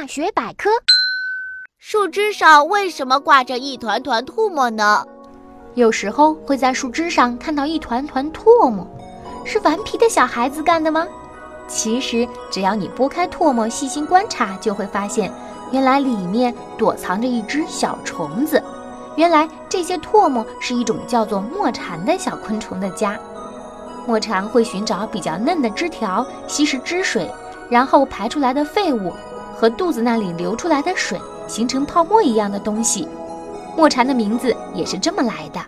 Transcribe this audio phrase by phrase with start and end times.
[0.00, 0.70] 大学百科：
[1.80, 5.04] 树枝上为什么挂着一团团唾沫呢？
[5.74, 8.86] 有时候会在树枝上看到一团团唾沫，
[9.44, 11.04] 是顽皮的小孩子干的吗？
[11.66, 15.32] 其实，只要你拨开唾沫，细心观察，就会发现，
[15.72, 18.62] 原来里面躲藏着一只小虫子。
[19.16, 23.18] 原来这些唾沫是一种叫做墨蝉的小昆虫的家。
[24.06, 27.28] 墨蝉会寻找比较嫩的枝条，吸食汁水，
[27.68, 29.12] 然后排出来的废物
[29.58, 33.08] 和肚子那里流出来的水形成泡沫一样的东西。
[33.76, 35.60] 墨蝉的名字也是这么来的。